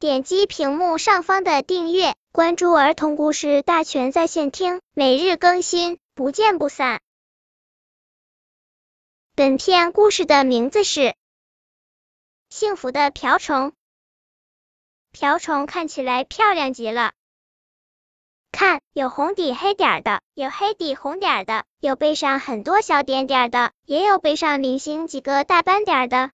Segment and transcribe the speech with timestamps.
[0.00, 7.00] 点击屏幕上方的订阅，关注儿童故事大全在线听，每日更新，不见不散。
[9.34, 11.00] 本片故事的名字是
[12.48, 13.70] 《幸福的瓢虫》。
[15.10, 17.12] 瓢虫看起来漂亮极了，
[18.52, 26.30] 看，有红底黑点的，有黑底红点的，有背上很多小点点的，也有背上零星几个大斑点的。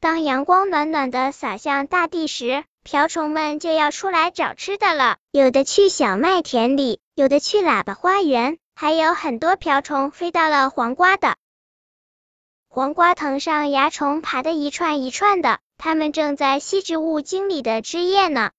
[0.00, 5.18] 当阳光暖暖的洒向大地时，瓢虫们就要出来找吃的了。
[5.30, 11.36] 有的去小麦田里，有的去喇叭花园，还有很多瓢虫飞到了黄瓜的
[12.70, 18.52] 黄瓜藤上，蚜虫爬的一串一串的，它们正在吸植物茎里的汁液呢。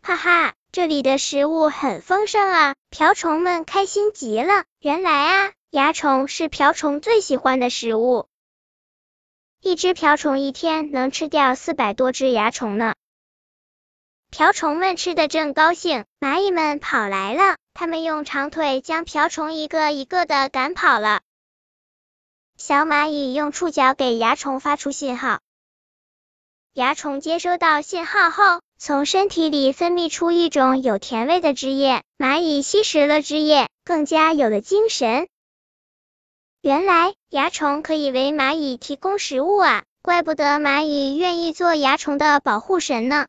[0.00, 2.74] 哈哈，这里的食物很丰盛啊！
[2.88, 4.62] 瓢虫们开心极了。
[4.78, 8.28] 原来啊，蚜虫是瓢虫最喜欢的食物。
[9.66, 12.94] 一只瓢虫一天能吃掉四百多只蚜虫呢。
[14.30, 21.22] 瓢虫们吃的正高兴，蚂蚁们跑来了，它们用长腿将瓢虫一个一个的赶跑了。
[22.58, 25.40] 小蚂蚁用触角给蚜虫发出信号，
[26.74, 35.26] 蚜虫接收到信号后，从身体里分泌出一种有甜味的汁液，蚂蚁吸食了汁液，更加有了精神。
[36.64, 43.26] 原来蚜虫可以为蚂蚁提供食物啊，怪不得蚂蚁愿意做蚜虫的保护神呢。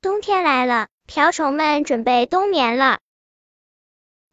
[0.00, 3.00] 冬天来了，瓢虫们准备冬眠了。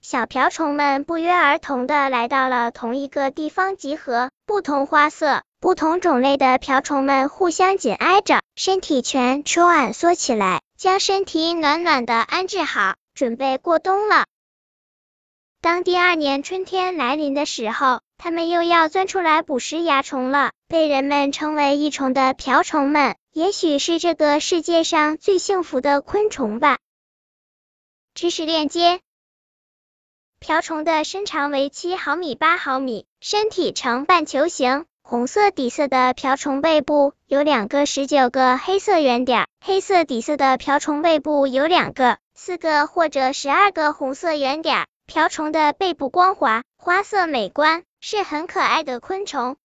[0.01, 14.23] 小瓢虫们不约而同的来到了同一个地方集合，不同花色、不同种类的瓢虫们互相紧挨着，身体全蜷缩起来，将身体暖暖的安置好，准备过冬了。
[15.67, 20.51] 当第二年春天来临的时候，它们又要钻出来捕食蚜虫了。
[20.69, 26.77] 被人们称为益虫的瓢虫们，也许是这个世界上最幸福的昆虫吧。
[28.13, 29.01] 知识链接：
[30.39, 44.87] 瓢虫的身长为七毫米八毫米，身体呈半球形，红色底色的瓢虫背部有两个十九个黑色圆点，黑色底色的瓢虫背部有两个、四个或者十二个红色圆点。
[45.07, 49.55] 瓢虫的背部光滑，花色美观，是很可爱的昆虫。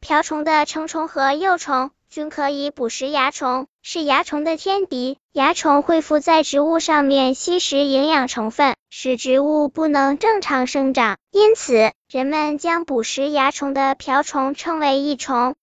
[0.00, 5.16] 瓢虫的成虫和幼虫均可以捕食蚜虫，是蚜虫的天敌。
[5.32, 11.16] 蚜虫会附在植物上面吸食营养成分，使植物不能正常生长。
[11.30, 15.56] 因此，人们将捕食蚜虫的瓢虫称为益虫。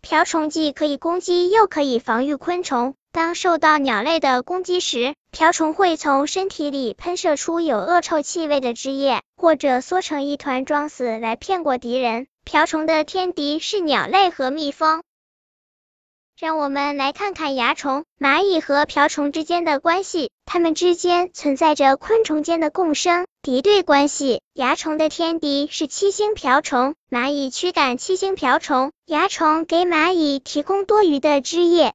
[0.00, 2.96] 瓢虫既可以攻击，又可以防御昆虫。
[3.12, 12.26] 当受到鸟类的攻击时，瓢虫会从身体里喷射出有恶臭气味的汁液，或者缩成一团装死来骗过敌人。
[12.44, 15.02] 瓢虫的天敌是鸟类和蜜蜂。
[16.40, 20.30] 让我们来看看蚜虫、蚂蚁和瓢虫之间的关系。
[20.46, 24.40] 它们之间存在着昆虫间的共生、敌对关系。
[24.54, 31.92] 蚜虫的天敌是七星瓢虫，蚂蚁驱赶七星瓢虫，蚜虫给蚂蚁提供多余的汁液。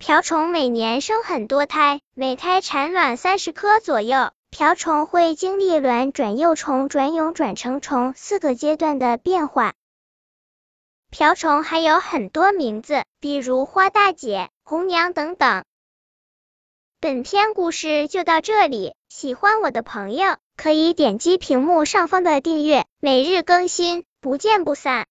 [0.00, 4.30] 瓢虫每年生很多胎，每胎产卵三十颗左右。
[4.48, 9.74] 瓢虫会经历卵转幼虫、转蛹、转成虫四个阶段的变化。
[11.10, 15.64] 瓢虫还有很多名字，比如花大姐、红娘等等。
[16.98, 25.08] 本篇故事就到这里，喜欢我的朋友可以点击屏幕上方的订阅，每日更新，不见不散。